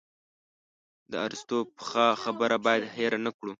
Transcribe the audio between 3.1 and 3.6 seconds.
نه کړو.